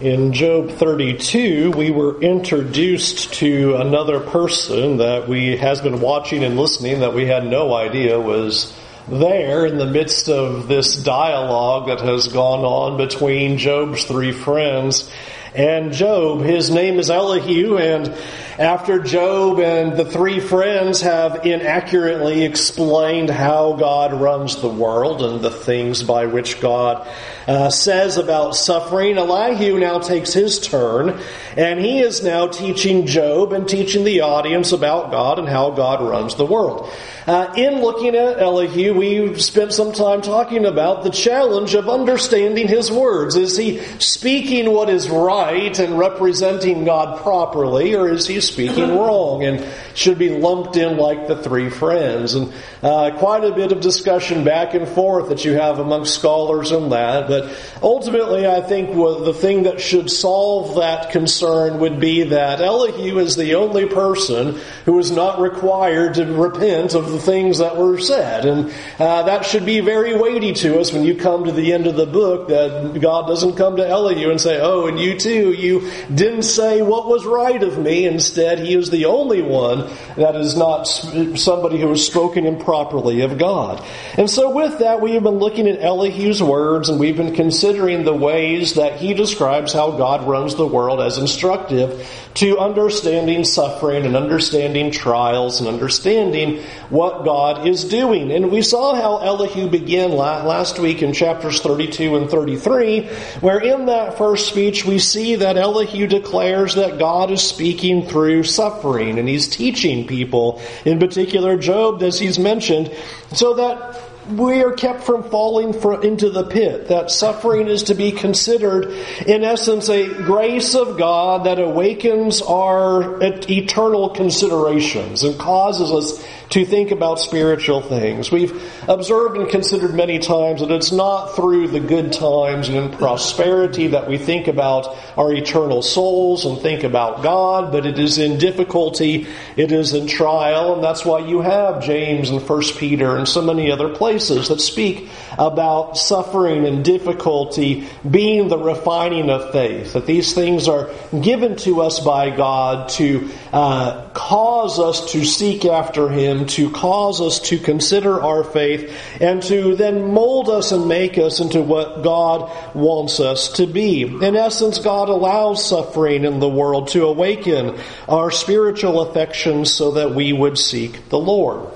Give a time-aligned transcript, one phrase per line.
[0.00, 6.56] In Job 32, we were introduced to another person that we has been watching and
[6.56, 8.72] listening that we had no idea was
[9.08, 15.10] there in the midst of this dialogue that has gone on between Job's three friends
[15.52, 16.42] and Job.
[16.42, 18.16] His name is Elihu, and
[18.58, 25.40] after Job and the three friends have inaccurately explained how God runs the world and
[25.40, 27.08] the things by which God
[27.46, 31.20] uh, says about suffering, Elihu now takes his turn,
[31.56, 36.02] and he is now teaching Job and teaching the audience about God and how God
[36.02, 36.90] runs the world.
[37.28, 42.66] Uh, in looking at Elihu, we've spent some time talking about the challenge of understanding
[42.66, 43.36] his words.
[43.36, 49.44] Is he speaking what is right and representing God properly, or is he speaking wrong
[49.44, 52.34] and should be lumped in like the three friends?
[52.34, 52.52] And
[52.82, 56.90] uh, quite a bit of discussion back and forth that you have amongst scholars on
[56.90, 57.28] that.
[57.28, 63.18] But ultimately, I think the thing that should solve that concern would be that Elihu
[63.18, 67.98] is the only person who is not required to repent of the things that were
[67.98, 68.44] said.
[68.44, 71.86] And uh, that should be very weighty to us when you come to the end
[71.86, 75.52] of the book that God doesn't come to Elihu and say, Oh, and you too,
[75.52, 78.06] you didn't say what was right of me.
[78.06, 83.38] Instead, he is the only one that is not somebody who has spoken improperly of
[83.38, 83.84] God.
[84.16, 88.04] And so with that, we have been looking at Elihu's words and we've been considering
[88.04, 94.06] the ways that he describes how God runs the world as instructive to understanding suffering
[94.06, 98.30] and understanding trials and understanding what God is doing.
[98.30, 103.06] And we saw how Elihu began last week in chapters 32 and 33,
[103.40, 108.27] where in that first speech we see that Elihu declares that God is speaking through
[108.44, 112.92] suffering and he's teaching people, in particular Job, as he's mentioned,
[113.32, 116.88] so that we are kept from falling into the pit.
[116.88, 118.92] That suffering is to be considered,
[119.26, 126.64] in essence, a grace of God that awakens our eternal considerations and causes us to
[126.64, 128.30] think about spiritual things.
[128.30, 132.90] We've observed and considered many times that it's not through the good times and in
[132.90, 138.18] prosperity that we think about our eternal souls and think about God, but it is
[138.18, 139.26] in difficulty,
[139.56, 143.42] it is in trial, and that's why you have James and First Peter and so
[143.42, 149.92] many other places that speak about suffering and difficulty being the refining of faith.
[149.92, 155.64] That these things are given to us by God to uh, cause us to seek
[155.64, 160.88] after Him to cause us to consider our faith and to then mold us and
[160.88, 164.02] make us into what God wants us to be.
[164.02, 167.78] In essence, God allows suffering in the world to awaken
[168.08, 171.68] our spiritual affections so that we would seek the Lord.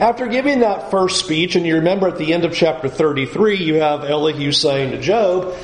[0.00, 3.74] After giving that first speech, and you remember at the end of chapter 33, you
[3.74, 5.56] have Elihu saying to Job,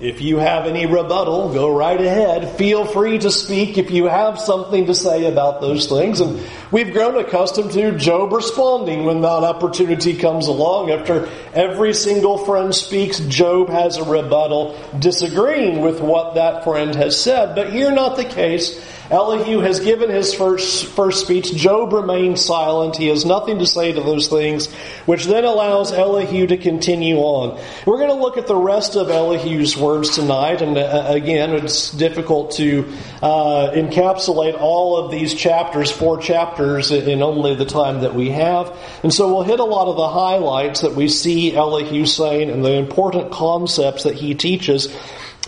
[0.00, 2.56] if you have any rebuttal, go right ahead.
[2.56, 6.20] Feel free to speak if you have something to say about those things.
[6.20, 10.90] And we've grown accustomed to Job responding when that opportunity comes along.
[10.90, 17.20] After every single friend speaks, Job has a rebuttal disagreeing with what that friend has
[17.20, 17.54] said.
[17.54, 18.82] But here not the case.
[19.10, 21.52] Elihu has given his first, first speech.
[21.54, 22.96] Job remains silent.
[22.96, 24.72] He has nothing to say to those things,
[25.06, 27.60] which then allows Elihu to continue on.
[27.86, 31.90] We're going to look at the rest of Elihu's words tonight, and uh, again, it's
[31.90, 32.86] difficult to
[33.20, 38.76] uh, encapsulate all of these chapters, four chapters, in only the time that we have.
[39.02, 42.64] And so we'll hit a lot of the highlights that we see Elihu saying and
[42.64, 44.88] the important concepts that he teaches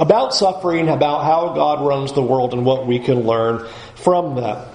[0.01, 4.69] about suffering, about how God runs the world, and what we can learn from that.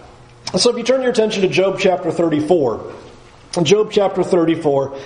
[0.58, 2.94] So if you turn your attention to Job chapter 34,
[3.64, 4.98] Job chapter 34,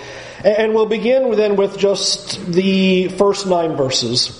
[0.44, 4.38] and we'll begin then with just the first nine verses.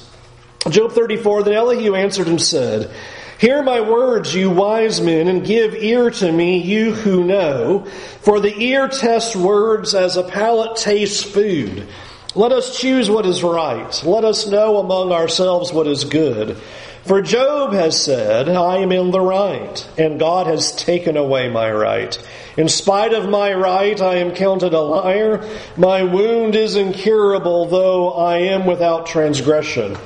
[0.68, 2.94] Job 34, then Elihu answered and said,
[3.38, 7.84] Hear my words, you wise men, and give ear to me, you who know.
[8.20, 11.88] For the ear tests words as a palate tastes food.
[12.34, 14.02] Let us choose what is right.
[14.06, 16.56] Let us know among ourselves what is good.
[17.04, 21.70] For Job has said, I am in the right, and God has taken away my
[21.70, 22.16] right.
[22.56, 25.46] In spite of my right, I am counted a liar.
[25.76, 29.96] My wound is incurable, though I am without transgression.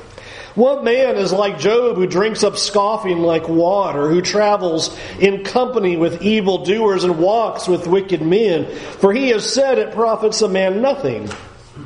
[0.57, 5.97] What man is like Job who drinks up scoffing like water, who travels in company
[5.97, 8.67] with evildoers and walks with wicked men?
[8.99, 11.31] For he has said it profits a man nothing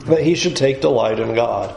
[0.07, 1.75] that he should take delight in God.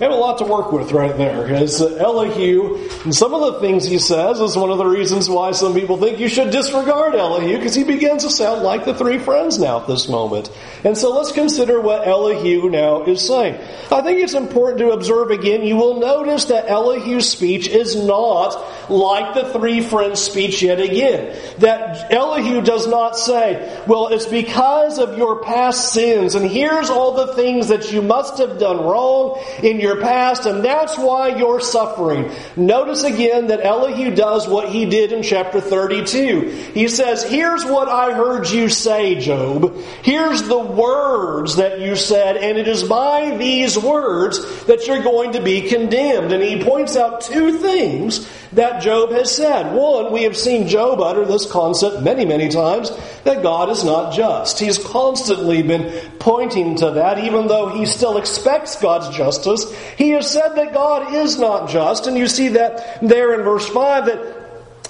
[0.00, 1.44] We have a lot to work with right there.
[1.44, 5.52] Uh, Elihu, and some of the things he says is one of the reasons why
[5.52, 9.18] some people think you should disregard Elihu, because he begins to sound like the three
[9.18, 10.50] friends now at this moment.
[10.84, 13.60] And so let's consider what Elihu now is saying.
[13.92, 18.90] I think it's important to observe again, you will notice that Elihu's speech is not
[18.90, 21.38] like the three friends' speech yet again.
[21.58, 27.12] That Elihu does not say, well, it's because of your past sins, and here's all
[27.12, 31.28] the things that you must have done wrong in your your past, and that's why
[31.36, 32.30] you're suffering.
[32.56, 36.70] Notice again that Elihu does what he did in chapter 32.
[36.74, 39.76] He says, Here's what I heard you say, Job.
[40.02, 45.32] Here's the words that you said, and it is by these words that you're going
[45.32, 46.32] to be condemned.
[46.32, 49.74] And he points out two things that Job has said.
[49.74, 52.90] One, we have seen Job utter this concept many, many times
[53.24, 54.58] that God is not just.
[54.58, 59.64] He's constantly been pointing to that, even though he still expects God's justice.
[59.96, 63.68] He has said that God is not just, and you see that there in verse
[63.68, 64.39] 5 that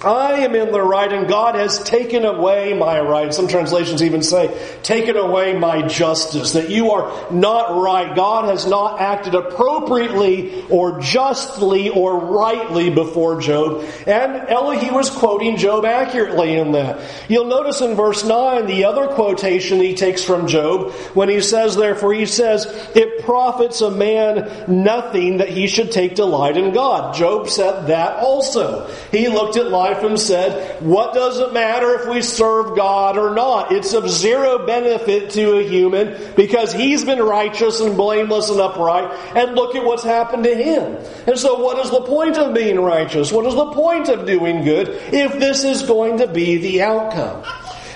[0.02, 3.34] I am in the right, and God has taken away my right.
[3.34, 4.48] Some translations even say,
[4.82, 8.16] taken away my justice, that you are not right.
[8.16, 13.84] God has not acted appropriately or justly or rightly before Job.
[14.06, 17.02] And Elihu was quoting Job accurately in that.
[17.28, 21.76] You'll notice in verse 9 the other quotation he takes from Job when he says,
[21.76, 22.64] therefore, he says,
[22.94, 27.14] It profits a man nothing that he should take delight in God.
[27.14, 28.90] Job said that also.
[29.10, 33.72] He looked at life said, What does it matter if we serve God or not?
[33.72, 39.10] It's of zero benefit to a human because he's been righteous and blameless and upright,
[39.36, 40.96] and look at what's happened to him.
[41.26, 43.32] And so, what is the point of being righteous?
[43.32, 47.44] What is the point of doing good if this is going to be the outcome?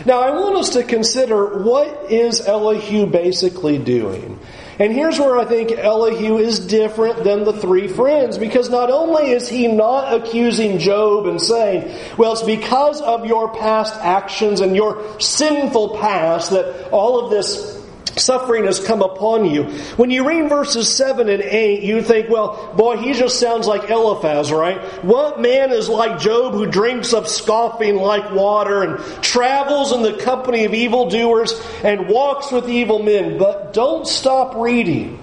[0.07, 4.39] Now, I want us to consider what is Elihu basically doing?
[4.79, 9.31] And here's where I think Elihu is different than the three friends, because not only
[9.31, 14.75] is he not accusing Job and saying, well, it's because of your past actions and
[14.75, 17.74] your sinful past that all of this
[18.17, 19.65] suffering has come upon you.
[19.97, 23.91] When you read verses 7 and 8, you think, well, boy, he just sounds like
[23.91, 24.81] Eliphaz, right?
[25.05, 30.15] What man is like Job who drinks up scoffing like water and travels in the
[30.15, 33.39] company of evildoers and walks with evil men?
[33.39, 35.19] But don't stop reading.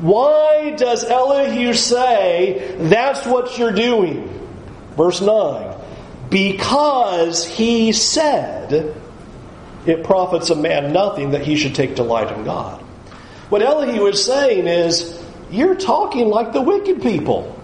[0.00, 4.28] Why does Elihu say that's what you're doing?
[4.96, 5.76] Verse 9.
[6.30, 8.94] Because he said,
[9.86, 12.80] it profits a man nothing that he should take delight in God.
[13.48, 17.56] What Elihu is saying is, you're talking like the wicked people.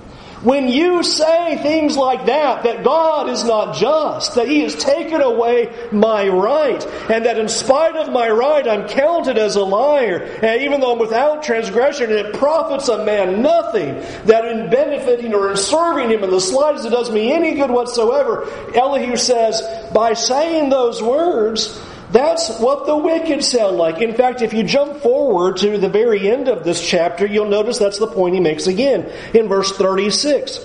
[0.42, 5.22] When you say things like that, that God is not just, that He has taken
[5.22, 10.18] away my right, and that in spite of my right, I'm counted as a liar,
[10.42, 13.94] and even though I'm without transgression, it profits a man nothing,
[14.26, 17.70] that in benefiting or in serving Him in the slightest it does me any good
[17.70, 19.62] whatsoever, Elihu says,
[19.94, 21.80] by saying those words,
[22.10, 24.00] that's what the wicked sound like.
[24.00, 27.78] In fact, if you jump forward to the very end of this chapter, you'll notice
[27.78, 30.64] that's the point he makes again in verse 36.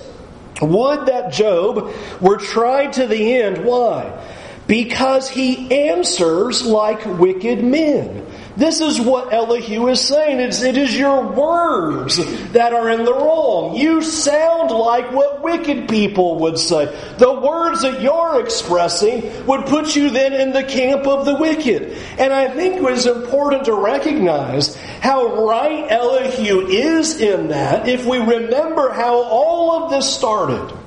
[0.61, 3.65] Would that Job were tried to the end.
[3.65, 4.23] Why?
[4.67, 8.25] Because he answers like wicked men.
[8.61, 10.39] This is what Elihu is saying.
[10.39, 12.17] It's, it is your words
[12.51, 13.75] that are in the wrong.
[13.75, 16.85] You sound like what wicked people would say.
[17.17, 21.97] The words that you're expressing would put you then in the camp of the wicked.
[22.19, 28.05] And I think it is important to recognize how right Elihu is in that if
[28.05, 30.80] we remember how all of this started.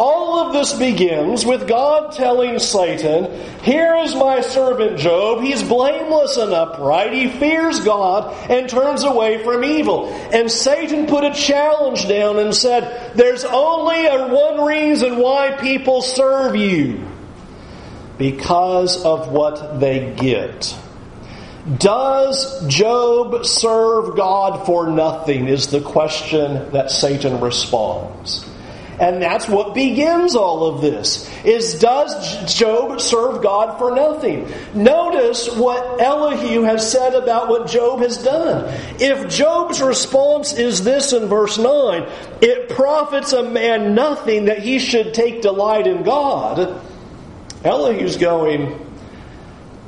[0.00, 3.30] All of this begins with God telling Satan,
[3.60, 5.42] Here is my servant Job.
[5.42, 7.12] He's blameless and upright.
[7.12, 10.06] He fears God and turns away from evil.
[10.32, 16.00] And Satan put a challenge down and said, There's only a one reason why people
[16.00, 17.06] serve you
[18.16, 20.74] because of what they get.
[21.76, 25.46] Does Job serve God for nothing?
[25.46, 28.49] Is the question that Satan responds.
[29.00, 31.26] And that's what begins all of this.
[31.42, 34.52] Is does Job serve God for nothing?
[34.74, 38.66] Notice what Elihu has said about what Job has done.
[39.00, 42.06] If Job's response is this in verse 9,
[42.42, 46.82] it profits a man nothing that he should take delight in God.
[47.64, 48.86] Elihu's going,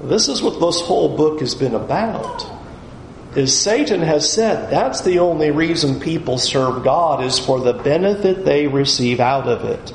[0.05, 2.62] this is what this whole book has been about
[3.37, 8.45] is Satan has said that's the only reason people serve God is for the benefit
[8.45, 9.93] they receive out of it.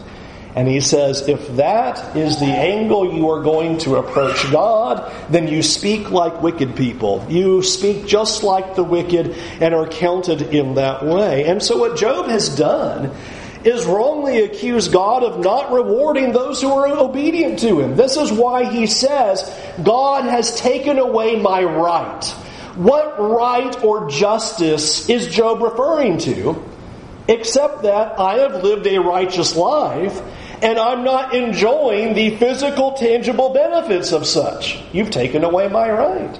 [0.55, 5.47] And he says, if that is the angle you are going to approach God, then
[5.47, 7.23] you speak like wicked people.
[7.29, 11.45] You speak just like the wicked and are counted in that way.
[11.45, 13.15] And so what Job has done
[13.63, 17.95] is wrongly accuse God of not rewarding those who are obedient to him.
[17.95, 19.53] This is why he says,
[19.83, 22.35] God has taken away my right.
[22.77, 26.63] What right or justice is Job referring to?
[27.27, 30.21] Except that I have lived a righteous life
[30.61, 34.79] and I'm not enjoying the physical, tangible benefits of such.
[34.93, 36.39] You've taken away my right.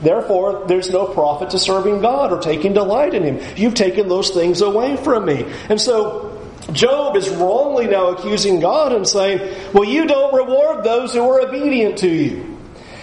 [0.00, 3.56] Therefore, there's no profit to serving God or taking delight in Him.
[3.56, 5.46] You've taken those things away from me.
[5.68, 6.30] And so,
[6.72, 11.40] Job is wrongly now accusing God and saying, Well, you don't reward those who are
[11.40, 12.53] obedient to you.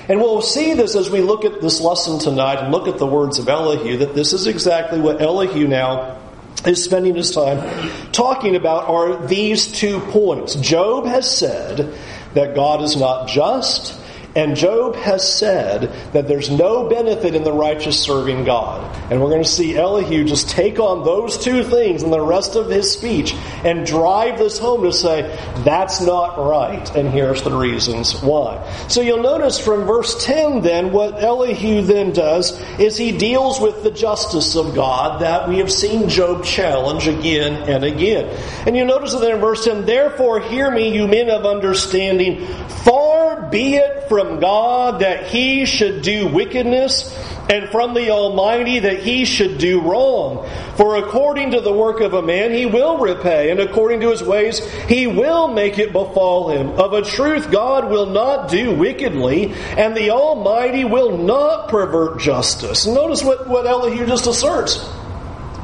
[0.09, 3.05] And we'll see this as we look at this lesson tonight and look at the
[3.05, 6.17] words of Elihu, that this is exactly what Elihu now
[6.65, 10.55] is spending his time talking about are these two points.
[10.55, 11.97] Job has said
[12.33, 14.00] that God is not just
[14.35, 18.95] and Job has said that there's no benefit in the righteous serving God.
[19.11, 22.55] And we're going to see Elihu just take on those two things in the rest
[22.55, 23.33] of his speech
[23.65, 25.23] and drive this home to say,
[25.63, 26.95] that's not right.
[26.95, 28.65] And here's the reasons why.
[28.87, 33.83] So you'll notice from verse 10 then, what Elihu then does is he deals with
[33.83, 38.27] the justice of God that we have seen Job challenge again and again.
[38.65, 42.47] And you notice that in verse 10, therefore hear me, you men of understanding,
[42.85, 47.11] far be it from from God that he should do wickedness,
[47.49, 50.47] and from the Almighty that he should do wrong.
[50.75, 54.23] For according to the work of a man he will repay, and according to his
[54.23, 56.69] ways he will make it befall him.
[56.79, 62.85] Of a truth, God will not do wickedly, and the Almighty will not pervert justice.
[62.85, 64.77] Notice what, what Elihu just asserts.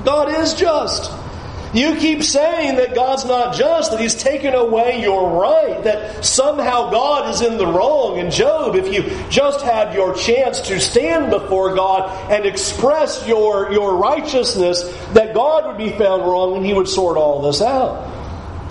[0.03, 1.11] God is just.
[1.73, 6.89] You keep saying that God's not just, that He's taken away your right, that somehow
[6.89, 8.19] God is in the wrong.
[8.19, 13.71] And Job, if you just had your chance to stand before God and express your,
[13.71, 14.83] your righteousness,
[15.13, 18.13] that God would be found wrong and He would sort all this out.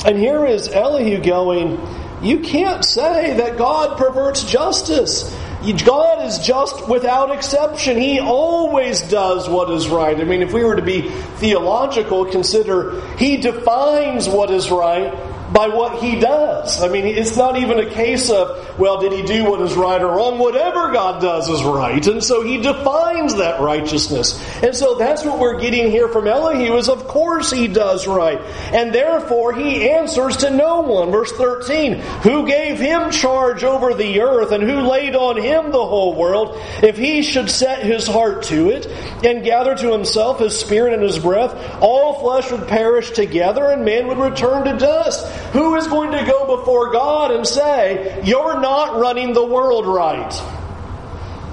[0.07, 1.79] And here is Elihu going,
[2.23, 5.35] You can't say that God perverts justice.
[5.73, 7.97] God is just without exception.
[7.97, 10.19] He always does what is right.
[10.19, 15.13] I mean, if we were to be theological, consider He defines what is right
[15.57, 16.83] by what he does.
[16.83, 20.03] I mean, it's not even a case of, well, did he do what is right
[20.03, 20.39] or wrong?
[20.39, 22.07] Whatever God does is right.
[22.07, 24.39] And so he defines that righteousness.
[24.63, 28.39] And so that's what we're getting here from Elihu is of course he does right.
[28.75, 31.11] And therefore he answers to no one.
[31.11, 35.87] Verse 13, who gave him charge over the earth and who laid on him the
[35.87, 36.61] whole world?
[36.83, 38.87] If he should set his heart to it
[39.25, 43.87] and gather to himself his spirit and his breath, all flesh would perish together and
[43.87, 45.27] man would return to dust.
[45.53, 50.33] Who is going to go before God and say, You're not running the world right?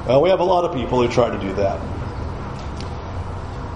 [0.08, 1.80] Well, we have a lot of people who try to do that.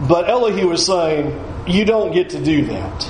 [0.07, 3.03] But Elihu is saying, You don't get to do that.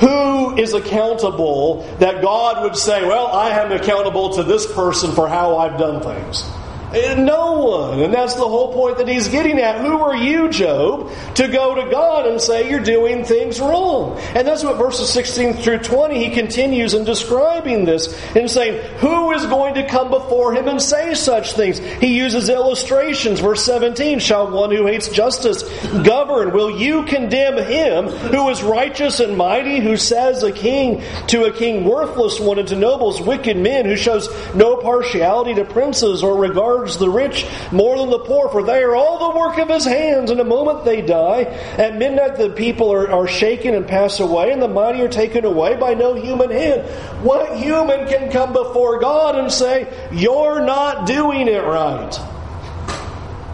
[0.00, 5.28] Who is accountable that God would say, Well, I am accountable to this person for
[5.28, 6.44] how I've done things?
[6.92, 8.00] No one.
[8.00, 9.80] And that's the whole point that he's getting at.
[9.80, 14.18] Who are you, Job, to go to God and say you're doing things wrong?
[14.34, 19.32] And that's what verses 16 through 20 he continues in describing this and saying, Who
[19.32, 21.78] is going to come before him and say such things?
[21.78, 23.40] He uses illustrations.
[23.40, 25.62] Verse 17, Shall one who hates justice
[26.04, 26.52] govern?
[26.52, 31.52] Will you condemn him who is righteous and mighty, who says a king to a
[31.52, 36.36] king worthless one and to nobles wicked men, who shows no partiality to princes or
[36.36, 39.84] regard the rich more than the poor, for they are all the work of his
[39.84, 40.30] hands.
[40.30, 41.42] In a moment they die.
[41.42, 45.44] At midnight the people are, are shaken and pass away, and the mighty are taken
[45.44, 46.82] away by no human hand.
[47.24, 52.14] What human can come before God and say, You're not doing it right?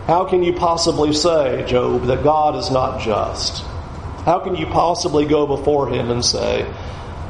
[0.06, 3.62] How can you possibly say, Job, that God is not just?
[4.24, 6.66] How can you possibly go before him and say,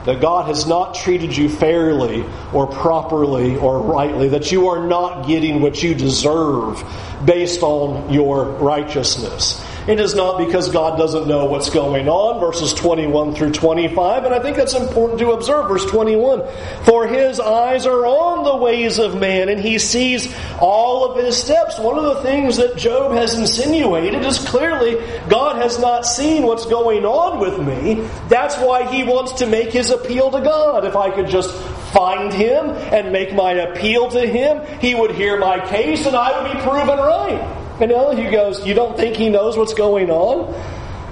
[0.04, 5.26] that God has not treated you fairly or properly or rightly, that you are not
[5.26, 6.82] getting what you deserve
[7.24, 9.64] based on your righteousness.
[9.88, 14.34] It is not because God doesn't know what's going on, verses 21 through 25, and
[14.34, 15.66] I think that's important to observe.
[15.66, 16.42] Verse 21
[16.84, 20.30] For his eyes are on the ways of man, and he sees
[20.60, 21.78] all of his steps.
[21.78, 24.96] One of the things that Job has insinuated is clearly
[25.30, 28.06] God has not seen what's going on with me.
[28.28, 30.84] That's why he wants to make his appeal to God.
[30.84, 31.54] If I could just
[31.94, 36.42] find him and make my appeal to him, he would hear my case and I
[36.42, 37.67] would be proven right.
[37.80, 40.54] And Elihu goes, You don't think he knows what's going on?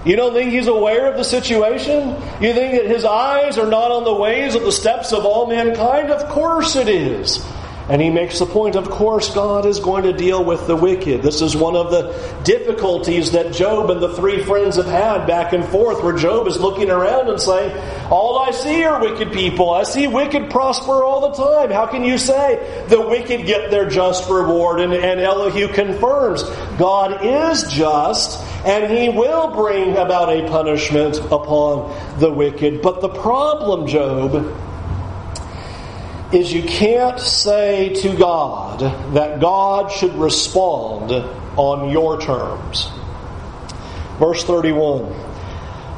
[0.06, 2.10] You don't think he's aware of the situation?
[2.40, 5.48] You think that his eyes are not on the ways of the steps of all
[5.48, 6.10] mankind?
[6.10, 7.44] Of course it is.
[7.88, 11.22] And he makes the point, of course, God is going to deal with the wicked.
[11.22, 15.52] This is one of the difficulties that Job and the three friends have had back
[15.52, 17.70] and forth, where Job is looking around and saying,
[18.10, 19.70] All I see are wicked people.
[19.70, 21.70] I see wicked prosper all the time.
[21.70, 24.80] How can you say the wicked get their just reward?
[24.80, 26.42] And, and Elihu confirms
[26.78, 32.82] God is just, and he will bring about a punishment upon the wicked.
[32.82, 34.32] But the problem, Job,
[36.36, 38.80] is you can't say to God
[39.14, 41.10] that God should respond
[41.56, 42.90] on your terms.
[44.18, 45.24] Verse 31.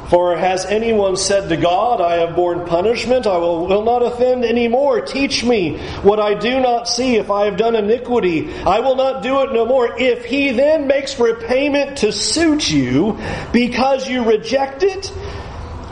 [0.09, 4.43] For has anyone said to God, I have borne punishment, I will, will not offend
[4.43, 5.01] any more.
[5.01, 7.17] Teach me what I do not see.
[7.17, 9.99] If I have done iniquity, I will not do it no more.
[9.99, 13.19] If he then makes repayment to suit you
[13.53, 15.11] because you reject it,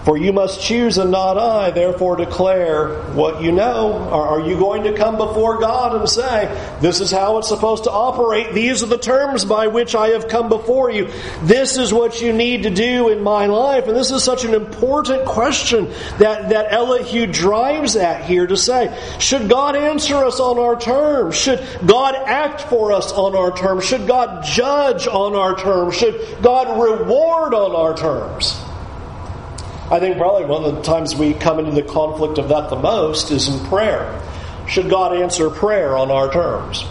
[0.07, 3.91] for you must choose and not I, therefore declare what you know.
[3.91, 6.47] Are you going to come before God and say,
[6.79, 8.53] This is how it's supposed to operate?
[8.53, 11.11] These are the terms by which I have come before you.
[11.41, 13.87] This is what you need to do in my life.
[13.87, 18.97] And this is such an important question that, that Elihu drives at here to say,
[19.19, 21.35] Should God answer us on our terms?
[21.35, 23.83] Should God act for us on our terms?
[23.83, 25.97] Should God judge on our terms?
[25.97, 28.57] Should God reward on our terms?
[29.89, 32.75] I think probably one of the times we come into the conflict of that the
[32.75, 34.21] most is in prayer.
[34.67, 36.83] Should God answer prayer on our terms?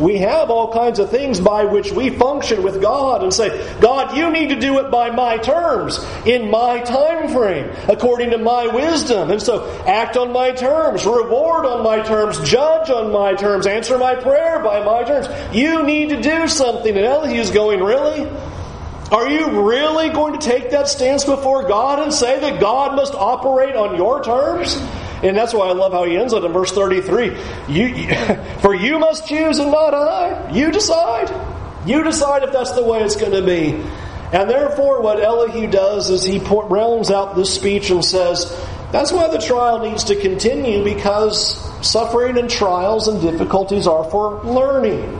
[0.00, 4.16] We have all kinds of things by which we function with God and say, God,
[4.16, 8.66] you need to do it by my terms, in my time frame, according to my
[8.66, 9.30] wisdom.
[9.30, 13.98] And so act on my terms, reward on my terms, judge on my terms, answer
[13.98, 15.28] my prayer by my terms.
[15.54, 16.96] You need to do something.
[16.96, 18.26] And Elihu's going, Really?
[19.12, 23.12] Are you really going to take that stance before God and say that God must
[23.14, 24.76] operate on your terms?
[25.22, 27.36] And that's why I love how he ends it in verse 33.
[27.68, 28.14] You,
[28.60, 30.52] for you must choose and not I.
[30.52, 31.28] You decide.
[31.86, 33.82] You decide if that's the way it's going to be.
[34.32, 38.46] And therefore, what Elihu does is he rounds out this speech and says,
[38.92, 44.42] that's why the trial needs to continue because suffering and trials and difficulties are for
[44.44, 45.18] learning.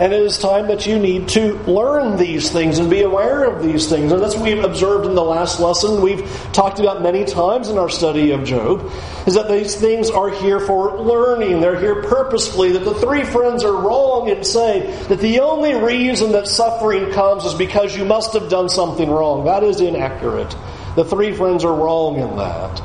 [0.00, 3.62] And it is time that you need to learn these things and be aware of
[3.62, 4.10] these things.
[4.10, 6.02] And that's what we've observed in the last lesson.
[6.02, 8.90] We've talked about many times in our study of Job,
[9.24, 11.60] is that these things are here for learning.
[11.60, 12.72] They're here purposefully.
[12.72, 17.44] That the three friends are wrong in saying that the only reason that suffering comes
[17.44, 19.44] is because you must have done something wrong.
[19.44, 20.56] That is inaccurate.
[20.96, 22.82] The three friends are wrong in that.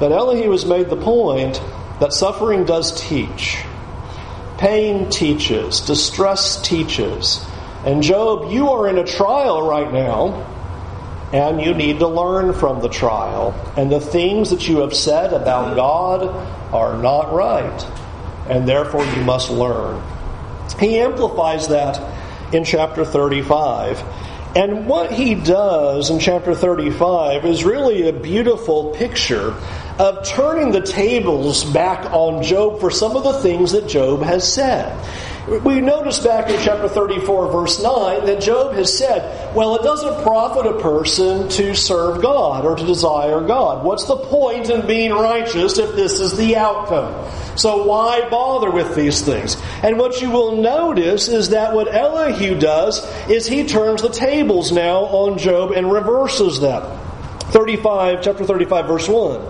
[0.00, 1.62] But Elihu has made the point
[2.00, 3.58] that suffering does teach.
[4.58, 7.44] Pain teaches, distress teaches.
[7.84, 10.44] And Job, you are in a trial right now,
[11.32, 13.54] and you need to learn from the trial.
[13.76, 16.24] And the things that you have said about God
[16.72, 17.86] are not right,
[18.48, 20.02] and therefore you must learn.
[20.80, 22.00] He amplifies that
[22.54, 24.02] in chapter 35.
[24.56, 29.54] And what he does in chapter 35 is really a beautiful picture
[29.98, 34.50] of turning the tables back on Job for some of the things that Job has
[34.50, 34.92] said.
[35.46, 40.24] We notice back in chapter 34, verse 9, that Job has said, Well, it doesn't
[40.24, 43.84] profit a person to serve God or to desire God.
[43.84, 47.30] What's the point in being righteous if this is the outcome?
[47.56, 49.56] So why bother with these things?
[49.84, 54.72] And what you will notice is that what Elihu does is he turns the tables
[54.72, 56.82] now on Job and reverses them.
[57.52, 59.40] 35, chapter 35, verse 1.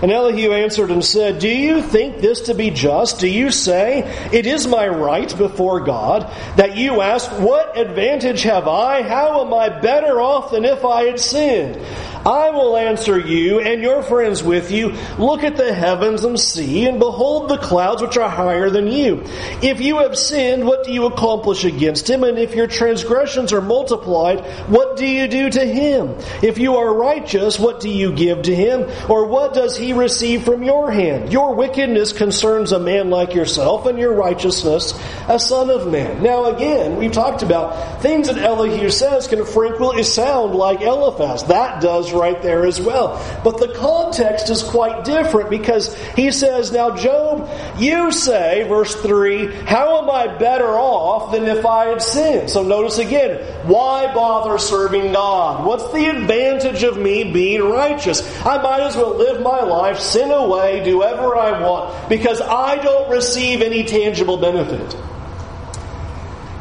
[0.00, 3.18] And Elihu answered and said, Do you think this to be just?
[3.18, 8.68] Do you say, It is my right before God that you ask, What advantage have
[8.68, 9.02] I?
[9.02, 11.84] How am I better off than if I had sinned?
[12.28, 14.94] I will answer you and your friends with you.
[15.16, 19.22] Look at the heavens and see, and behold the clouds which are higher than you.
[19.62, 22.24] If you have sinned, what do you accomplish against him?
[22.24, 26.16] And if your transgressions are multiplied, what do you do to him?
[26.42, 28.90] If you are righteous, what do you give to him?
[29.08, 31.32] Or what does he receive from your hand?
[31.32, 34.92] Your wickedness concerns a man like yourself, and your righteousness
[35.28, 36.22] a son of man.
[36.22, 41.44] Now again, we've talked about things that Elihu says can frequently sound like Eliphaz.
[41.44, 43.16] That does right there as well.
[43.44, 49.52] But the context is quite different because he says, Now, Job, you say, verse 3,
[49.64, 52.50] How am I better off than if I had sinned?
[52.50, 55.64] So notice again, why bother serving God?
[55.66, 58.20] What's the advantage of me being righteous?
[58.44, 62.76] I might as well live my life, sin away, do whatever I want, because I
[62.82, 64.96] don't receive any tangible benefit.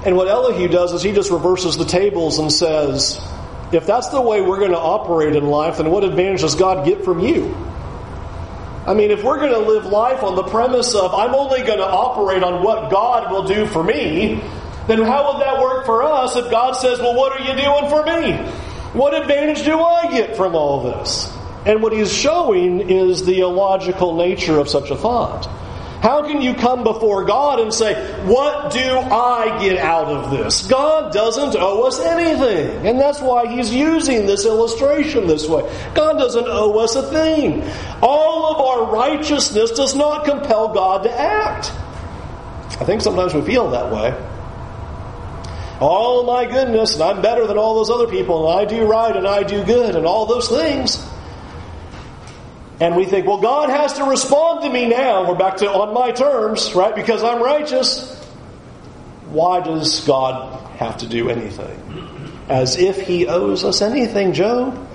[0.05, 3.19] And what Elihu does is he just reverses the tables and says,
[3.71, 6.85] if that's the way we're going to operate in life, then what advantage does God
[6.85, 7.55] get from you?
[8.85, 11.79] I mean, if we're going to live life on the premise of I'm only going
[11.79, 14.41] to operate on what God will do for me,
[14.87, 17.89] then how would that work for us if God says, Well, what are you doing
[17.89, 18.37] for me?
[18.93, 21.29] What advantage do I get from all this?
[21.65, 25.45] And what he's showing is the illogical nature of such a thought.
[26.01, 30.67] How can you come before God and say, What do I get out of this?
[30.67, 32.85] God doesn't owe us anything.
[32.85, 35.63] And that's why he's using this illustration this way.
[35.95, 37.63] God doesn't owe us a thing.
[38.01, 41.71] All of our righteousness does not compel God to act.
[42.79, 44.15] I think sometimes we feel that way.
[45.79, 49.15] Oh my goodness, and I'm better than all those other people, and I do right
[49.15, 51.03] and I do good, and all those things.
[52.79, 55.27] And we think, well, God has to respond to me now.
[55.27, 56.95] We're back to on my terms, right?
[56.95, 58.15] Because I'm righteous.
[59.29, 61.83] Why does God have to do anything?
[62.49, 64.87] As if He owes us anything, Job.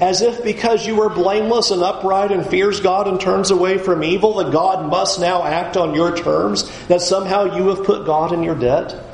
[0.00, 4.02] As if because you were blameless and upright and fears God and turns away from
[4.02, 8.32] evil, that God must now act on your terms, that somehow you have put God
[8.32, 9.05] in your debt.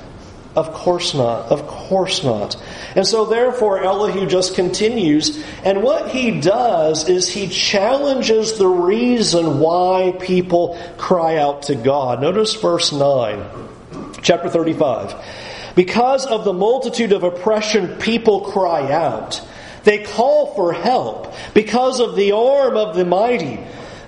[0.54, 1.46] Of course not.
[1.50, 2.56] Of course not.
[2.94, 9.60] And so therefore Elihu just continues, and what he does is he challenges the reason
[9.60, 12.20] why people cry out to God.
[12.20, 13.42] Notice verse 9,
[14.20, 15.14] chapter 35.
[15.74, 19.40] Because of the multitude of oppression, people cry out.
[19.84, 23.58] They call for help because of the arm of the mighty.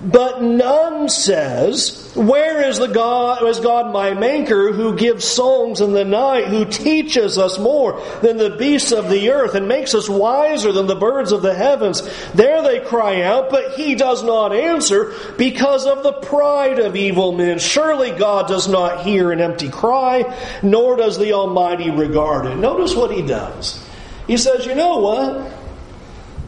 [0.00, 5.92] But none says, Where is the God is God my maker who gives songs in
[5.92, 10.09] the night, who teaches us more than the beasts of the earth and makes us
[10.09, 12.02] wiser than the birds of the heavens?
[12.35, 17.33] There they cry out, but he does not answer because of the pride of evil
[17.33, 17.59] men.
[17.59, 22.57] Surely God does not hear an empty cry, nor does the Almighty regard it.
[22.57, 23.83] Notice what he does.
[24.26, 25.52] He says, You know what?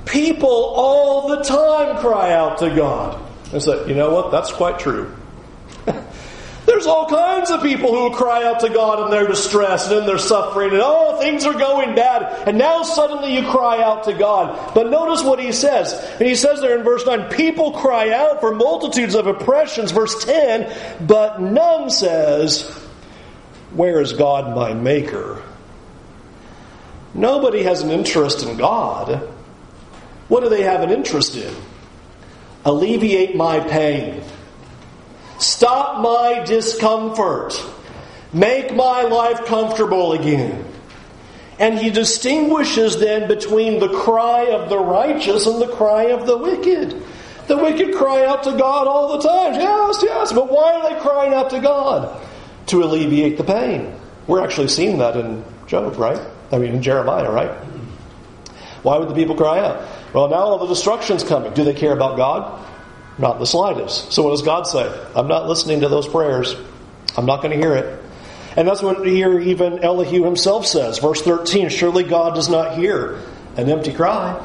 [0.05, 3.26] People all the time cry out to God.
[3.53, 4.31] And say, you know what?
[4.33, 5.15] That's quite true.
[6.67, 10.07] There's all kinds of people who cry out to God in their distress and in
[10.07, 12.49] their suffering, and oh, things are going bad.
[12.49, 14.75] And now suddenly you cry out to God.
[14.75, 15.93] But notice what he says.
[16.19, 19.93] And he says there in verse 9 people cry out for multitudes of oppressions.
[19.93, 22.69] Verse 10 but none says,
[23.73, 25.43] Where is God my Maker?
[27.15, 29.33] Nobody has an interest in God.
[30.29, 31.55] What do they have an interest in?
[32.67, 34.23] Alleviate my pain.
[35.39, 37.63] Stop my discomfort.
[38.33, 40.65] Make my life comfortable again.
[41.61, 46.37] And he distinguishes then between the cry of the righteous and the cry of the
[46.37, 47.03] wicked.
[47.47, 49.55] The wicked cry out to God all the time.
[49.55, 50.33] Yes, yes.
[50.33, 52.21] But why are they crying out to God?
[52.67, 53.95] To alleviate the pain.
[54.27, 56.21] We're actually seeing that in Job, right?
[56.51, 57.66] I mean, in Jeremiah, right?
[58.87, 59.83] Why would the people cry out?
[60.15, 61.53] Well, now all the destruction's coming.
[61.55, 62.65] Do they care about God?
[63.19, 64.13] Not the slightest.
[64.13, 64.87] So what does God say?
[65.17, 66.55] I'm not listening to those prayers.
[67.17, 68.01] I'm not going to hear it.
[68.57, 71.01] And that's what here even Elihu himself says.
[71.01, 73.21] Verse 13, surely God does not hear
[73.57, 74.41] an empty cry.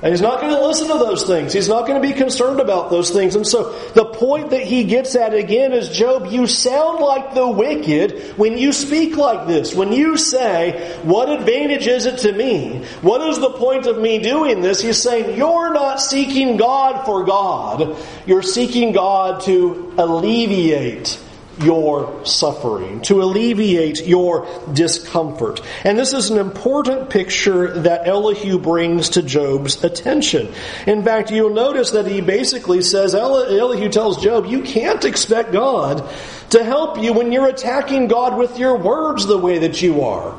[0.00, 1.52] And he's not going to listen to those things.
[1.52, 3.34] He's not going to be concerned about those things.
[3.34, 7.48] And so the point that he gets at again is Job, you sound like the
[7.48, 9.74] wicked when you speak like this.
[9.74, 12.84] When you say, What advantage is it to me?
[13.02, 14.80] What is the point of me doing this?
[14.80, 17.96] He's saying, You're not seeking God for God.
[18.24, 21.18] You're seeking God to alleviate
[21.60, 25.60] your suffering, to alleviate your discomfort.
[25.84, 30.52] And this is an important picture that Elihu brings to Job's attention.
[30.86, 36.08] In fact, you'll notice that he basically says, Elihu tells Job, you can't expect God
[36.50, 40.38] to help you when you're attacking God with your words the way that you are.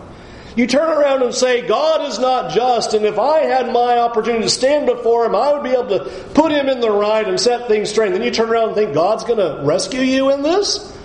[0.55, 4.43] You turn around and say, God is not just, and if I had my opportunity
[4.43, 7.39] to stand before Him, I would be able to put Him in the right and
[7.39, 8.11] set things straight.
[8.11, 10.97] Then you turn around and think, God's going to rescue you in this?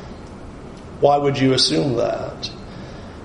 [1.05, 2.51] Why would you assume that?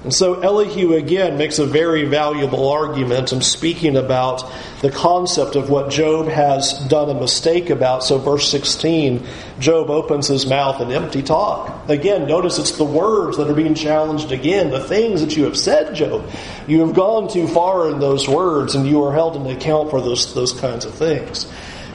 [0.04, 4.44] And so Elihu again makes a very valuable argument in speaking about
[4.82, 8.04] the concept of what Job has done a mistake about.
[8.04, 9.26] So, verse 16,
[9.60, 11.88] Job opens his mouth in empty talk.
[11.88, 15.56] Again, notice it's the words that are being challenged again, the things that you have
[15.56, 16.30] said, Job.
[16.68, 20.02] You have gone too far in those words, and you are held in account for
[20.02, 21.50] those, those kinds of things.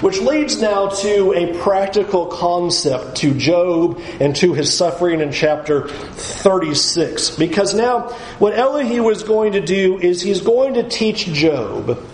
[0.04, 5.88] Which leads now to a practical concept to Job and to his suffering in chapter
[5.88, 7.30] 36.
[7.36, 12.06] Because now, what Elihu is going to do is he's going to teach Job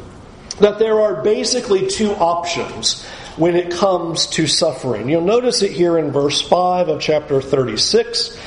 [0.60, 3.04] that there are basically two options
[3.36, 5.08] when it comes to suffering.
[5.08, 8.38] You'll notice it here in verse 5 of chapter 36.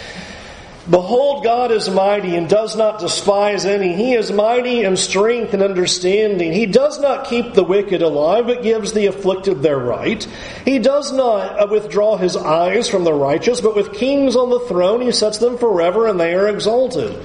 [0.90, 3.96] Behold, God is mighty and does not despise any.
[3.96, 6.52] He is mighty in strength and understanding.
[6.52, 10.22] He does not keep the wicked alive, but gives the afflicted their right.
[10.66, 14.60] He does not uh, withdraw his eyes from the righteous, but with kings on the
[14.60, 17.18] throne he sets them forever, and they are exalted.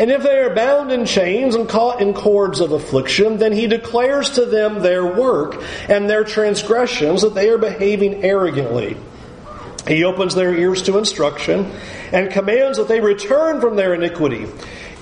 [0.00, 3.68] And if they are bound in chains and caught in cords of affliction, then he
[3.68, 8.96] declares to them their work and their transgressions that they are behaving arrogantly.
[9.86, 11.70] He opens their ears to instruction
[12.12, 14.46] and commands that they return from their iniquity.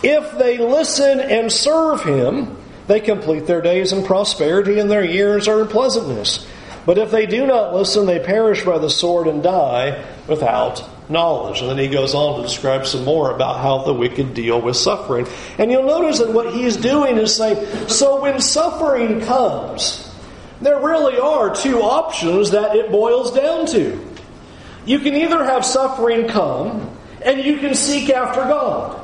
[0.03, 2.57] If they listen and serve him,
[2.89, 6.47] they complete their days in prosperity and their years are in pleasantness.
[6.85, 11.61] But if they do not listen, they perish by the sword and die without knowledge.
[11.61, 14.77] And then he goes on to describe some more about how the wicked deal with
[14.77, 15.29] suffering.
[15.59, 20.13] And you'll notice that what he's doing is saying, so when suffering comes,
[20.61, 24.12] there really are two options that it boils down to.
[24.85, 29.01] You can either have suffering come and you can seek after God.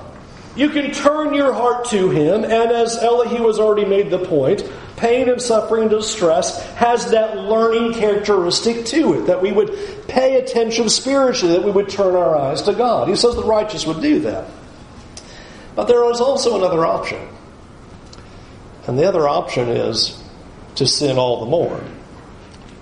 [0.56, 4.68] You can turn your heart to Him, and as Elihu has already made the point,
[4.96, 9.72] pain and suffering and distress has that learning characteristic to it, that we would
[10.08, 13.06] pay attention spiritually, that we would turn our eyes to God.
[13.08, 14.48] He says the righteous would do that.
[15.76, 17.20] But there is also another option.
[18.88, 20.20] And the other option is
[20.74, 21.80] to sin all the more.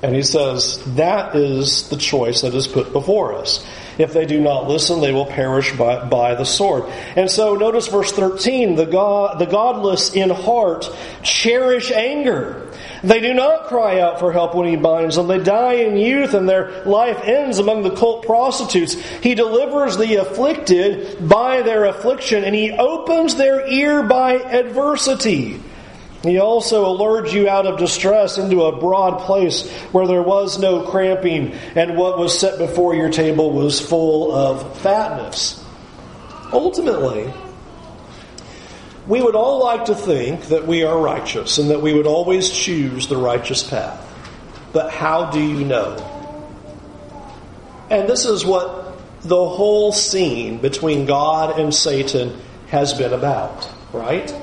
[0.03, 3.67] And he says that is the choice that is put before us.
[3.99, 6.85] If they do not listen, they will perish by, by the sword.
[7.17, 10.91] And so notice verse 13, the, God, the godless in heart
[11.23, 12.71] cherish anger.
[13.03, 15.29] They do not cry out for help when he binds them.
[15.29, 18.95] They die in youth and their life ends among the cult prostitutes.
[19.23, 25.61] He delivers the afflicted by their affliction and he opens their ear by adversity.
[26.23, 30.83] He also allured you out of distress into a broad place where there was no
[30.83, 35.63] cramping, and what was set before your table was full of fatness.
[36.53, 37.33] Ultimately,
[39.07, 42.51] we would all like to think that we are righteous and that we would always
[42.51, 44.03] choose the righteous path.
[44.73, 46.13] But how do you know?
[47.89, 52.37] And this is what the whole scene between God and Satan
[52.69, 54.35] has been about, right?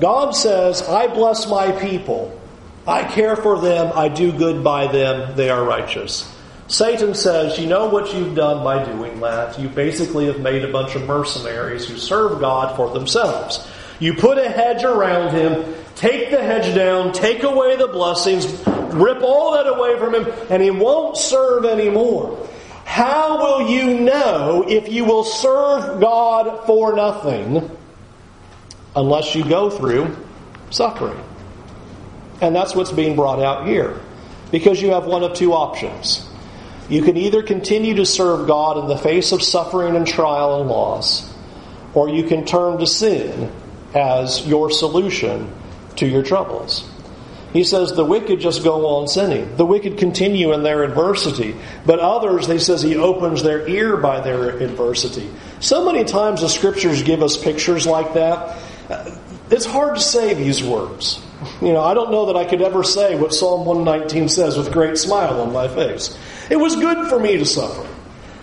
[0.00, 2.38] God says, I bless my people.
[2.86, 3.92] I care for them.
[3.94, 5.36] I do good by them.
[5.36, 6.32] They are righteous.
[6.68, 9.58] Satan says, You know what you've done by doing that?
[9.58, 13.66] You basically have made a bunch of mercenaries who serve God for themselves.
[14.00, 18.46] You put a hedge around him, take the hedge down, take away the blessings,
[18.94, 22.48] rip all that away from him, and he won't serve anymore.
[22.84, 27.70] How will you know if you will serve God for nothing?
[28.94, 30.16] Unless you go through
[30.70, 31.18] suffering.
[32.40, 34.00] And that's what's being brought out here.
[34.50, 36.28] Because you have one of two options.
[36.88, 40.70] You can either continue to serve God in the face of suffering and trial and
[40.70, 41.30] loss,
[41.92, 43.52] or you can turn to sin
[43.94, 45.52] as your solution
[45.96, 46.88] to your troubles.
[47.52, 49.56] He says the wicked just go on sinning.
[49.56, 51.56] The wicked continue in their adversity.
[51.86, 55.30] But others, he says, he opens their ear by their adversity.
[55.60, 58.58] So many times the scriptures give us pictures like that.
[59.50, 61.22] It's hard to say these words.
[61.60, 64.68] You know, I don't know that I could ever say what Psalm 119 says with
[64.68, 66.18] a great smile on my face.
[66.50, 67.86] It was good for me to suffer,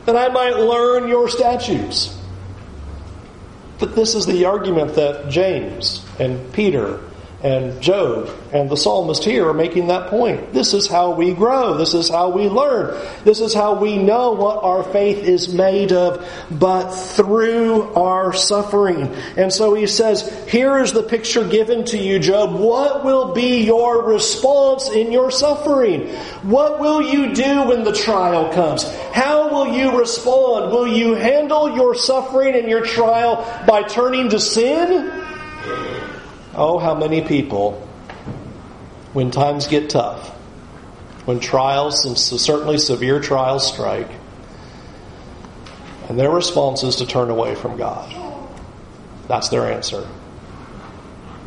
[0.06, 2.18] that I might learn your statutes.
[3.80, 7.02] But this is the argument that James and Peter
[7.44, 10.54] and Job and the psalmist here are making that point.
[10.54, 11.78] This is how we grow.
[11.78, 13.00] This is how we learn.
[13.24, 19.14] This is how we know what our faith is made of, but through our suffering.
[19.38, 22.60] And so he says, here is the picture given to you, Job.
[22.60, 26.08] What will be your response in your suffering?
[26.44, 28.84] What will you do when the trial comes?
[29.12, 30.72] How will you respond?
[30.72, 33.36] Will you handle your suffering and your trial
[33.68, 35.25] by turning to sin?
[36.56, 37.74] Oh, how many people,
[39.14, 40.30] when times get tough,
[41.26, 44.10] when trials, and certainly severe trials strike,
[46.08, 48.14] and their response is to turn away from God.
[49.28, 50.08] That's their answer.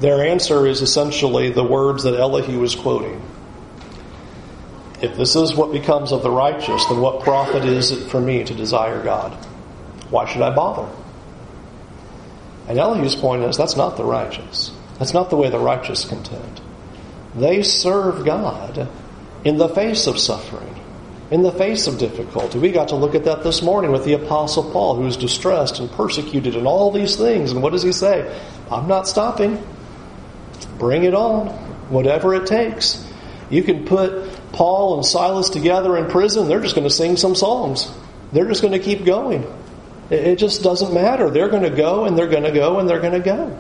[0.01, 3.23] Their answer is essentially the words that Elihu was quoting.
[5.01, 8.45] If this is what becomes of the righteous, then what profit is it for me
[8.45, 9.33] to desire God?
[10.11, 10.93] Why should I bother?
[12.69, 14.73] And Elihu's point is that's not the righteous.
[14.99, 16.61] That's not the way the righteous contend.
[17.35, 18.89] They serve God
[19.45, 20.75] in the face of suffering,
[21.31, 22.59] in the face of difficulty.
[22.59, 25.79] We got to look at that this morning with the Apostle Paul, who was distressed
[25.79, 27.53] and persecuted and all these things.
[27.53, 28.41] And what does he say?
[28.71, 29.65] I'm not stopping.
[30.79, 31.49] Bring it on,
[31.91, 33.05] whatever it takes.
[33.51, 37.35] You can put Paul and Silas together in prison, they're just going to sing some
[37.35, 37.91] songs.
[38.33, 39.47] They're just going to keep going.
[40.11, 41.31] It just doesn't matter.
[41.31, 43.59] They're going to go and they're going to go and they're going to go.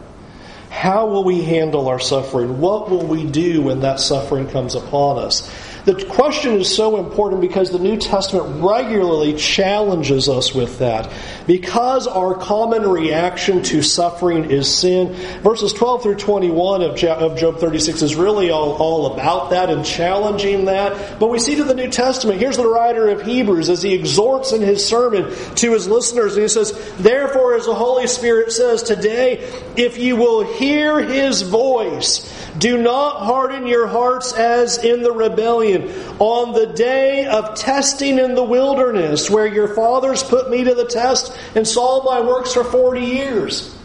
[0.71, 2.61] How will we handle our suffering?
[2.61, 5.51] What will we do when that suffering comes upon us?
[5.85, 11.11] The question is so important because the New Testament regularly challenges us with that.
[11.47, 15.15] Because our common reaction to suffering is sin.
[15.43, 20.67] Verses 12 through 21 of Job 36 is really all, all about that and challenging
[20.67, 21.19] that.
[21.19, 24.53] But we see to the New Testament, here's the writer of Hebrews as he exhorts
[24.53, 28.83] in his sermon to his listeners, and he says, Therefore, as the Holy Spirit says
[28.83, 29.39] today,
[29.77, 35.78] if you will hear his voice, do not harden your hearts as in the rebellion
[36.19, 40.87] on the day of testing in the wilderness, where your fathers put me to the
[40.87, 43.77] test and saw my works for 40 years.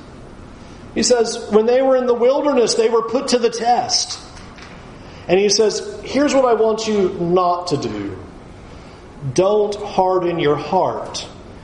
[0.96, 4.20] He says, when they were in the wilderness, they were put to the test.
[5.28, 8.18] And he says, here's what I want you not to do.
[9.34, 11.20] Don't harden your heart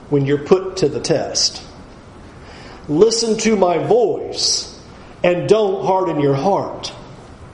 [0.09, 1.61] when you're put to the test.
[2.87, 4.81] Listen to my voice
[5.23, 6.93] and don't harden your heart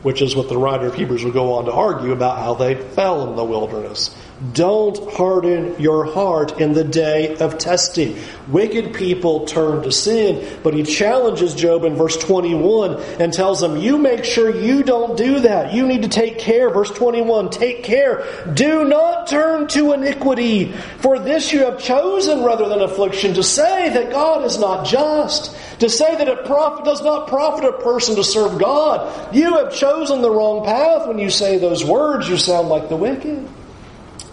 [0.05, 2.75] which is what the writer of Hebrews would go on to argue about how they
[2.75, 4.15] fell in the wilderness.
[4.51, 8.17] Don't harden your heart in the day of testing.
[8.49, 13.77] Wicked people turn to sin, but he challenges Job in verse 21 and tells him,
[13.77, 15.73] You make sure you don't do that.
[15.73, 16.69] You need to take care.
[16.69, 18.25] Verse 21 Take care.
[18.53, 23.89] Do not turn to iniquity, for this you have chosen rather than affliction, to say
[23.89, 28.15] that God is not just to say that it profit, does not profit a person
[28.15, 29.33] to serve God.
[29.33, 32.27] You have chosen the wrong path when you say those words.
[32.27, 33.47] You sound like the wicked.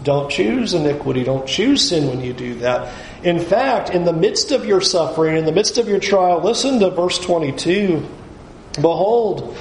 [0.02, 1.24] Don't choose iniquity.
[1.24, 2.92] Don't choose sin when you do that.
[3.22, 6.80] In fact, in the midst of your suffering, in the midst of your trial, listen
[6.80, 8.06] to verse 22.
[8.74, 9.56] Behold,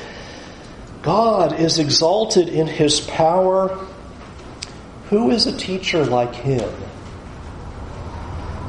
[1.02, 3.86] God is exalted in his power.
[5.10, 6.72] Who is a teacher like him?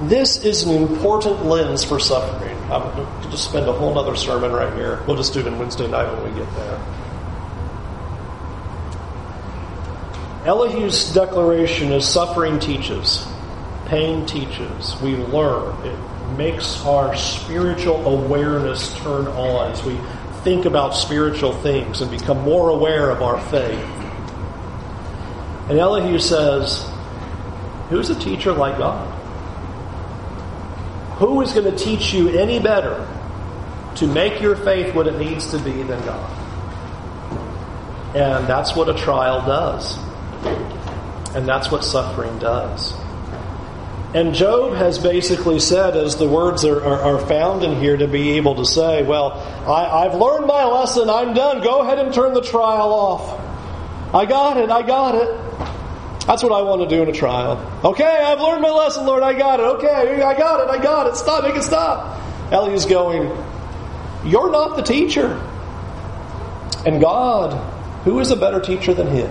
[0.02, 2.56] This is an important lens for suffering.
[2.72, 5.00] I'm going to just spend a whole other sermon right here.
[5.06, 7.01] We'll just do it on Wednesday night when we get there.
[10.44, 13.24] Elihu's declaration is suffering teaches,
[13.86, 15.86] pain teaches, we learn.
[15.86, 19.96] It makes our spiritual awareness turn on as we
[20.42, 23.78] think about spiritual things and become more aware of our faith.
[25.70, 26.84] And Elihu says,
[27.88, 29.08] Who's a teacher like God?
[31.18, 33.06] Who is going to teach you any better
[33.96, 36.38] to make your faith what it needs to be than God?
[38.16, 39.96] And that's what a trial does.
[41.34, 42.94] And that's what suffering does.
[44.14, 48.06] And Job has basically said, as the words are, are, are found in here, to
[48.06, 49.32] be able to say, Well,
[49.66, 54.14] I, I've learned my lesson, I'm done, go ahead and turn the trial off.
[54.14, 55.52] I got it, I got it.
[56.26, 57.58] That's what I want to do in a trial.
[57.84, 59.22] Okay, I've learned my lesson, Lord.
[59.22, 59.64] I got it.
[59.64, 60.70] Okay, I got it.
[60.70, 61.16] I got it.
[61.16, 61.42] Stop.
[61.42, 62.20] Make it stop.
[62.52, 63.24] Elihu's going,
[64.24, 65.32] You're not the teacher.
[66.86, 67.54] And God,
[68.04, 69.30] who is a better teacher than Him?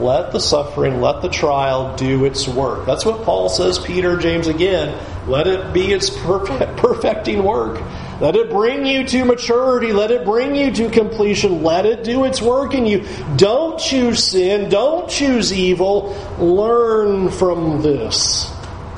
[0.00, 2.86] Let the suffering, let the trial do its work.
[2.86, 4.98] That's what Paul says, Peter, James again.
[5.28, 7.80] Let it be its perfect, perfecting work.
[8.20, 9.92] Let it bring you to maturity.
[9.92, 11.62] Let it bring you to completion.
[11.62, 13.06] Let it do its work in you.
[13.36, 14.68] Don't choose sin.
[14.68, 16.14] Don't choose evil.
[16.38, 18.48] Learn from this.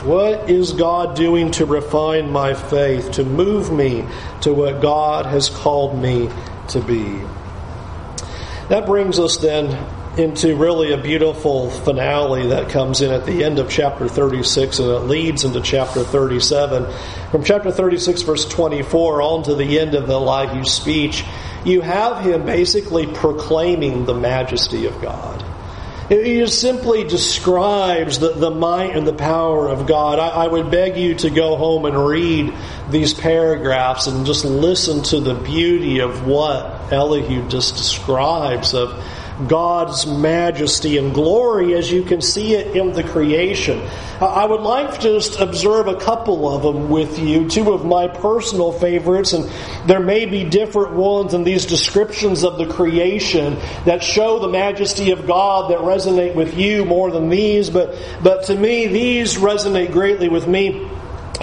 [0.03, 4.05] What is God doing to refine my faith, to move me
[4.41, 6.29] to what God has called me
[6.69, 7.21] to be?
[8.69, 9.69] That brings us then
[10.17, 14.89] into really a beautiful finale that comes in at the end of chapter 36 and
[14.89, 16.93] it leads into chapter 37.
[17.31, 21.25] From chapter 36, verse 24, on to the end of the Elihu speech,
[21.65, 25.43] you have him basically proclaiming the majesty of God.
[26.11, 30.19] He simply describes the, the might and the power of God.
[30.19, 32.53] I, I would beg you to go home and read
[32.91, 39.03] these paragraphs and just listen to the beauty of what Elihu just describes of
[39.49, 43.81] God's majesty and glory as you can see it in the creation.
[44.21, 48.09] I would like to just observe a couple of them with you, two of my
[48.09, 49.51] personal favorites, and
[49.87, 55.11] there may be different ones in these descriptions of the creation that show the majesty
[55.11, 59.93] of God that resonate with you more than these, but, but to me, these resonate
[59.93, 60.89] greatly with me.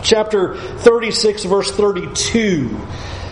[0.02, 2.70] Chapter 36, verse 32.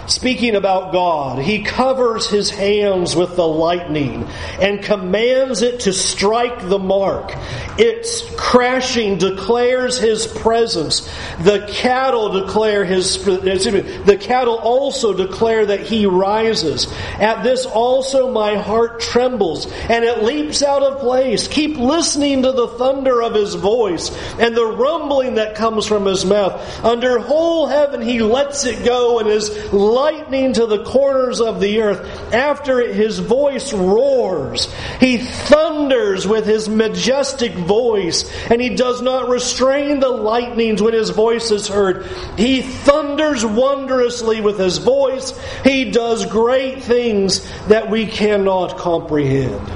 [0.07, 4.27] Speaking about God, he covers his hands with the lightning
[4.61, 7.33] and commands it to strike the mark.
[7.77, 11.09] Its crashing declares his presence.
[11.41, 16.91] The cattle declare his, the cattle also declare that he rises.
[17.19, 21.47] At this also my heart trembles and it leaps out of place.
[21.47, 26.25] Keep listening to the thunder of his voice and the rumbling that comes from his
[26.25, 26.83] mouth.
[26.83, 29.49] Under whole heaven he lets it go and is
[29.97, 31.99] lightning to the corners of the earth.
[32.31, 34.71] After it, his voice roars.
[34.99, 41.09] He thunders with his majestic voice, and he does not restrain the lightnings when his
[41.09, 42.05] voice is heard.
[42.37, 45.33] He thunders wondrously with his voice.
[45.63, 49.67] He does great things that we cannot comprehend.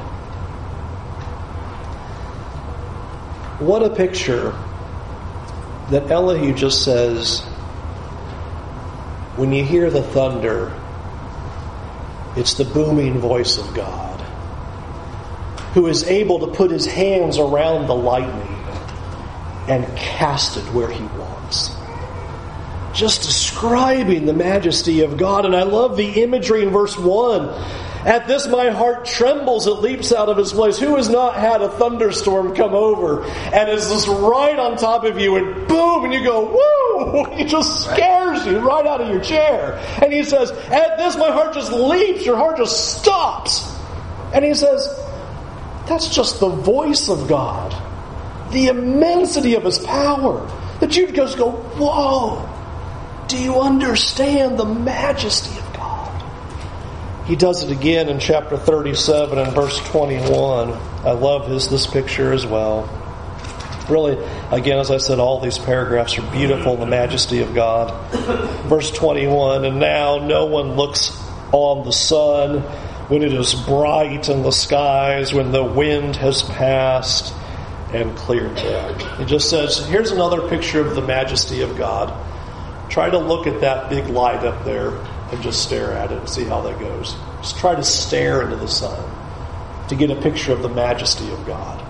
[3.60, 4.52] What a picture
[5.90, 7.44] that Elihu just says
[9.42, 10.72] when you hear the thunder,
[12.36, 14.22] it's the booming voice of God
[15.74, 18.64] who is able to put his hands around the lightning
[19.68, 21.72] and cast it where he wants.
[22.94, 25.46] Just describing the majesty of God.
[25.46, 27.48] And I love the imagery in verse 1
[28.06, 29.68] at this, my heart trembles.
[29.68, 30.80] It leaps out of its place.
[30.80, 35.20] Who has not had a thunderstorm come over and is just right on top of
[35.20, 36.82] you and boom, and you go, woo!
[37.32, 39.78] It just scares you right out of your chair.
[40.02, 42.26] And he says, At this, my heart just leaps.
[42.26, 43.68] Your heart just stops.
[44.34, 44.88] And he says,
[45.88, 47.76] That's just the voice of God,
[48.52, 50.48] the immensity of his power.
[50.80, 52.48] That you'd just go, Whoa!
[53.28, 55.71] Do you understand the majesty of
[57.32, 60.74] he does it again in chapter 37 and verse 21.
[60.74, 62.90] I love his, this picture as well.
[63.90, 64.22] Really,
[64.52, 68.12] again, as I said, all these paragraphs are beautiful, the majesty of God.
[68.68, 71.18] Verse 21 And now no one looks
[71.54, 72.64] on the sun
[73.08, 77.34] when it is bright in the skies, when the wind has passed
[77.94, 78.58] and cleared.
[78.58, 82.14] It just says, here's another picture of the majesty of God.
[82.90, 85.00] Try to look at that big light up there
[85.32, 87.16] and just stare at it and see how that goes.
[87.42, 89.10] Just try to stare into the sun
[89.90, 91.84] to get a picture of the majesty of God.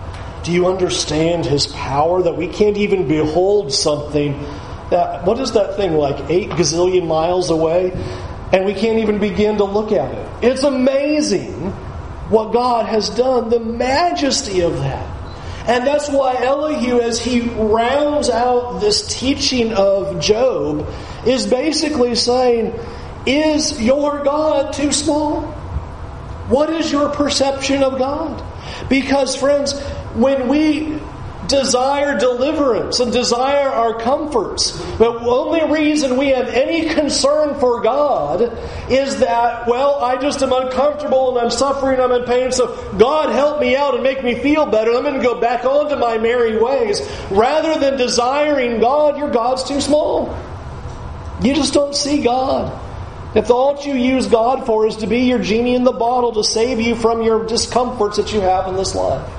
[0.43, 4.43] Do you understand His power that we can't even behold something
[4.89, 7.91] that, what is that thing, like eight gazillion miles away?
[8.51, 10.43] And we can't even begin to look at it.
[10.43, 11.71] It's amazing
[12.29, 15.07] what God has done, the majesty of that.
[15.67, 20.87] And that's why Elihu, as he rounds out this teaching of Job,
[21.25, 22.73] is basically saying,
[23.25, 25.41] is your God too small?
[26.47, 28.43] What is your perception of God?
[28.89, 29.79] Because, friends,
[30.15, 30.99] when we
[31.51, 34.71] desire deliverance and desire our comforts.
[34.97, 38.57] The only reason we have any concern for God
[38.89, 43.31] is that, well, I just am uncomfortable and I'm suffering, I'm in pain, so God
[43.31, 44.93] help me out and make me feel better.
[44.93, 47.01] I'm going to go back onto my merry ways.
[47.29, 50.37] Rather than desiring God, your God's too small.
[51.41, 52.79] You just don't see God.
[53.33, 56.43] If all you use God for is to be your genie in the bottle to
[56.43, 59.29] save you from your discomforts that you have in this life.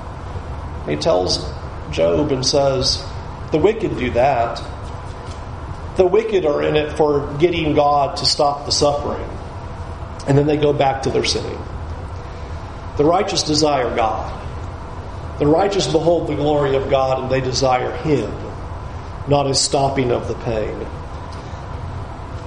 [0.87, 1.47] He tells
[1.91, 3.05] Job and says,
[3.51, 4.61] The wicked do that.
[5.95, 9.29] The wicked are in it for getting God to stop the suffering.
[10.27, 11.59] And then they go back to their sinning.
[12.97, 14.39] The righteous desire God.
[15.37, 18.31] The righteous behold the glory of God and they desire Him,
[19.27, 20.83] not His stopping of the pain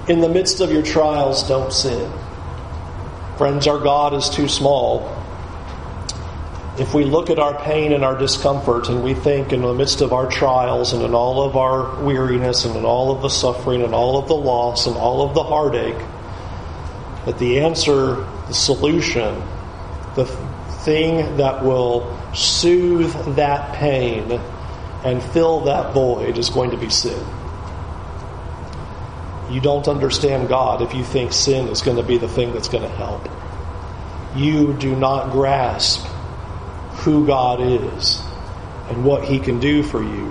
[0.07, 2.11] in the midst of your trials, don't sin.
[3.37, 5.13] Friends, our God is too small.
[6.79, 10.01] If we look at our pain and our discomfort and we think in the midst
[10.01, 13.83] of our trials and in all of our weariness and in all of the suffering
[13.83, 15.97] and all of the loss and all of the heartache,
[17.25, 18.15] that the answer,
[18.47, 19.41] the solution,
[20.15, 20.25] the
[20.85, 24.39] thing that will soothe that pain
[25.03, 27.23] and fill that void is going to be sin
[29.49, 32.67] you don't understand God if you think sin is going to be the thing that's
[32.67, 33.29] going to help.
[34.35, 36.05] You do not grasp
[36.97, 38.21] who God is
[38.89, 40.29] and what He can do for you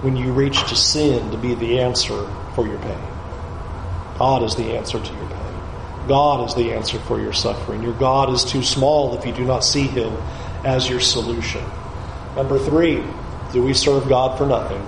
[0.00, 3.08] when you reach to sin to be the answer for your pain.
[4.18, 6.08] God is the answer to your pain.
[6.08, 7.82] God is the answer for your suffering.
[7.82, 10.16] Your God is too small if you do not see Him
[10.64, 11.62] as your solution.
[12.34, 13.04] Number three,
[13.52, 14.84] do we serve God for nothing?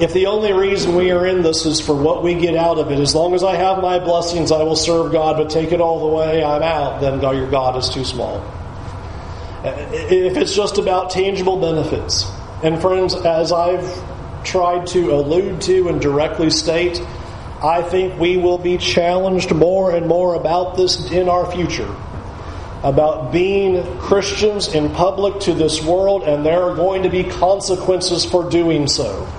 [0.00, 2.90] If the only reason we are in this is for what we get out of
[2.90, 5.80] it, as long as I have my blessings, I will serve God, but take it
[5.80, 8.42] all the way, I'm out, then your God is too small.
[9.62, 12.30] If it's just about tangible benefits,
[12.62, 17.00] and friends, as I've tried to allude to and directly state,
[17.62, 21.94] I think we will be challenged more and more about this in our future.
[22.82, 28.24] About being Christians in public to this world, and there are going to be consequences
[28.24, 29.30] for doing so.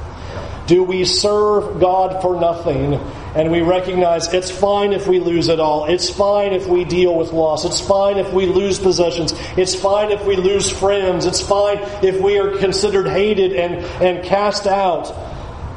[0.68, 2.94] Do we serve God for nothing?
[3.34, 5.86] And we recognize it's fine if we lose it all.
[5.86, 7.66] It's fine if we deal with loss.
[7.66, 9.34] It's fine if we lose possessions.
[9.58, 11.26] It's fine if we lose friends.
[11.26, 15.14] It's fine if we are considered hated and, and cast out.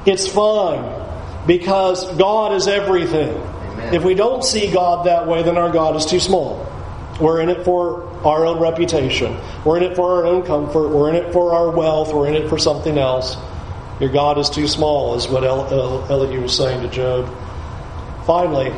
[0.05, 1.03] It's fine
[1.47, 3.37] because God is everything.
[3.37, 3.95] Amen.
[3.95, 6.67] If we don't see God that way, then our God is too small.
[7.21, 9.39] We're in it for our own reputation.
[9.65, 10.89] We're in it for our own comfort.
[10.89, 12.13] We're in it for our wealth.
[12.13, 13.37] We're in it for something else.
[14.01, 17.33] Your God is too small, is what Elihu was saying to Job.
[18.27, 18.73] Finally,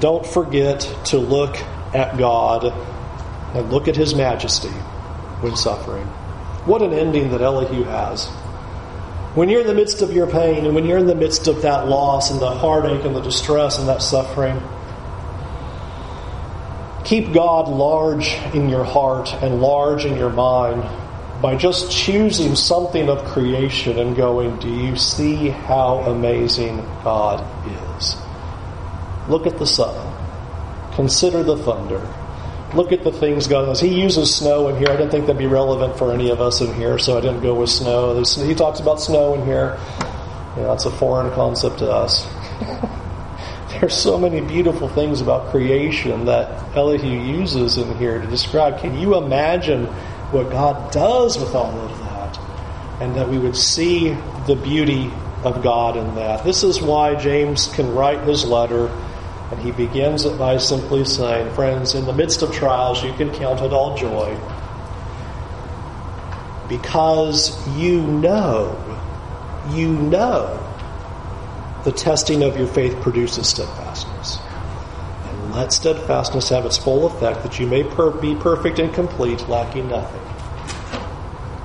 [0.00, 1.56] don't forget to look
[1.94, 2.64] at God
[3.54, 4.70] and look at His majesty
[5.40, 6.06] when suffering.
[6.64, 8.26] What an ending that Elihu has.
[9.34, 11.62] When you're in the midst of your pain and when you're in the midst of
[11.62, 14.60] that loss and the heartache and the distress and that suffering,
[17.04, 20.82] keep God large in your heart and large in your mind
[21.42, 27.44] by just choosing something of creation and going, Do you see how amazing God
[27.98, 28.16] is?
[29.28, 30.14] Look at the sun.
[30.94, 32.06] Consider the thunder
[32.74, 33.76] look at the things God on.
[33.76, 34.88] He uses snow in here.
[34.88, 37.42] I didn't think that'd be relevant for any of us in here, so I didn't
[37.42, 38.22] go with snow.
[38.22, 39.78] He talks about snow in here.
[40.56, 42.26] That's a foreign concept to us.
[43.80, 48.78] There's so many beautiful things about creation that Elihu uses in here to describe.
[48.80, 49.88] Can you imagine
[50.32, 52.38] what God does with all of that?
[53.00, 54.10] And that we would see
[54.46, 55.10] the beauty
[55.44, 56.44] of God in that.
[56.44, 58.88] This is why James can write his letter
[59.50, 63.30] and he begins it by simply saying, Friends, in the midst of trials, you can
[63.32, 64.38] count it all joy
[66.72, 68.74] because you know,
[69.72, 70.58] you know,
[71.84, 74.11] the testing of your faith produces steadfastness.
[75.52, 79.88] Let steadfastness have its full effect that you may per- be perfect and complete, lacking
[79.88, 80.22] nothing.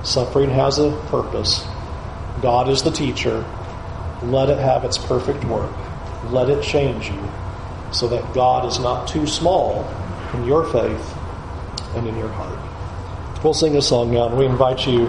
[0.04, 1.66] Suffering has a purpose.
[2.42, 3.46] God is the teacher.
[4.22, 5.72] Let it have its perfect work.
[6.26, 7.30] Let it change you
[7.90, 9.88] so that God is not too small
[10.34, 11.16] in your faith
[11.94, 12.58] and in your heart.
[13.42, 15.06] We'll sing a song now, and we invite you